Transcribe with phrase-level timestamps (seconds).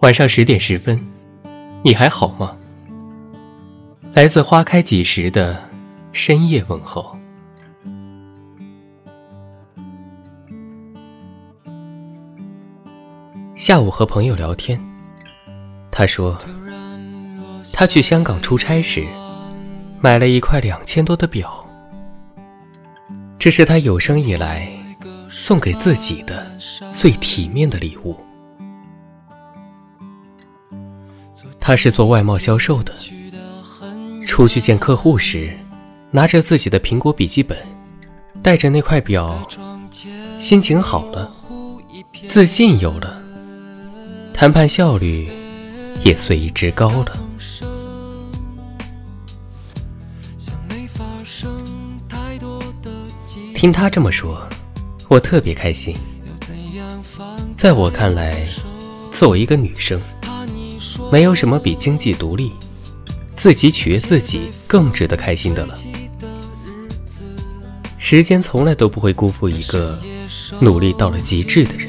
[0.00, 1.00] 晚上十点十分，
[1.82, 2.54] 你还好吗？
[4.12, 5.58] 来自花开几时的
[6.12, 7.16] 深夜问候。
[13.54, 14.78] 下午和朋友聊天，
[15.90, 16.38] 他说，
[17.72, 19.02] 他去香港出差时，
[20.02, 21.66] 买了一块两千多的表，
[23.38, 24.68] 这是他有生以来
[25.30, 26.54] 送给自己的
[26.92, 28.14] 最体面的礼物。
[31.66, 32.94] 他是做外贸销售的，
[34.24, 35.52] 出去见客户时，
[36.12, 37.58] 拿着自己的苹果笔记本，
[38.40, 39.44] 带着那块表，
[40.38, 41.28] 心情好了，
[42.28, 43.20] 自信有了。
[44.32, 45.28] 谈判效率
[46.04, 47.18] 也随之高了。
[53.56, 54.40] 听他这么说，
[55.08, 55.96] 我特别开心。
[57.56, 58.46] 在我看来，
[59.10, 60.00] 作为一个女生，
[61.10, 62.52] 没有什么比经济独立、
[63.32, 65.74] 自己取悦自己更值得开心的了。
[67.98, 69.98] 时间从来都不会辜负一个
[70.60, 71.88] 努力到了极致的人。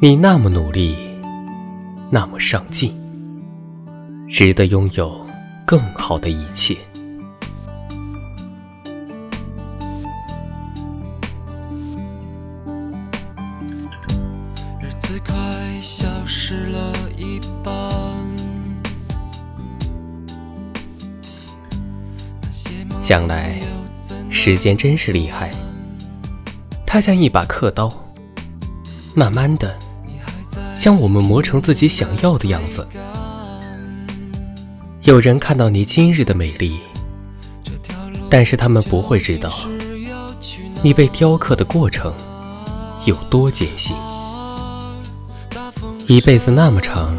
[0.00, 0.96] 你那么努力，
[2.10, 2.96] 那么上进，
[4.28, 5.26] 值得拥有
[5.66, 6.76] 更好的一切。
[15.80, 17.72] 消失了一半，
[23.00, 23.58] 想来
[24.28, 25.50] 时间真是厉害，
[26.86, 27.90] 它像一把刻刀，
[29.14, 29.74] 慢慢的。
[30.76, 32.86] 将我们磨成自己想要的样子。
[35.02, 36.80] 有人看到你今日的美丽，
[38.30, 39.52] 但是他们不会知道
[40.82, 42.14] 你被雕刻的过程
[43.04, 43.94] 有多艰辛。
[46.06, 47.16] 一辈子那么长，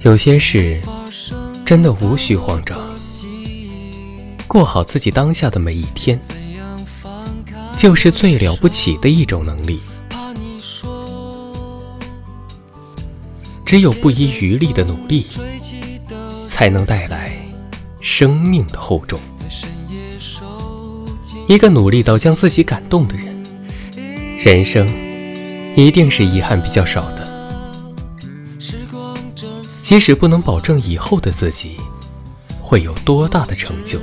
[0.00, 0.80] 有些事
[1.64, 2.78] 真的无需慌张，
[4.46, 6.18] 过好自己当下的每一天，
[7.76, 9.80] 就是最了不起的一种能力。
[13.64, 15.26] 只有不遗余力的努力，
[16.48, 17.36] 才能带来
[18.00, 19.18] 生命的厚重。
[21.48, 23.42] 一个努力到将自己感动的人，
[24.38, 24.88] 人生
[25.76, 27.24] 一定是遗憾比较少的。
[29.82, 31.76] 即使不能保证以后的自己
[32.60, 34.00] 会有多大的成就，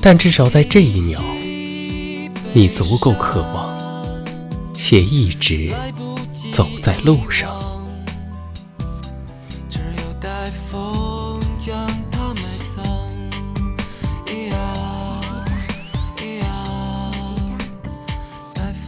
[0.00, 1.20] 但至少在这一秒，
[2.52, 3.78] 你足够渴望，
[4.72, 5.72] 且一直。
[6.52, 7.50] 走在路上，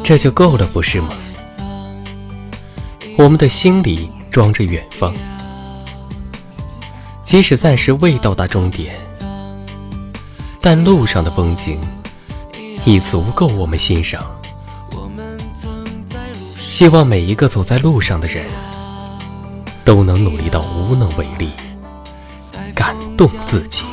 [0.06, 1.08] 这就够了，不是吗？
[3.18, 5.12] 我们的心里装着远方，
[7.24, 8.94] 即使暂时未到达终点，
[10.60, 11.80] 但路上的风景
[12.84, 14.24] 已足够我们欣赏。
[16.68, 18.46] 希望每一个走在路上的人
[19.84, 21.50] 都能努力到无能为力，
[22.76, 23.84] 感动自己。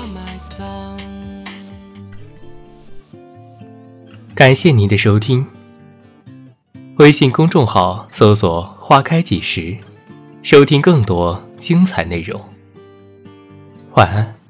[4.35, 5.43] 感谢您的收听。
[6.97, 9.75] 微信公众号搜索“花开几时”，
[10.43, 12.39] 收听更多精彩内容。
[13.95, 14.42] 晚安。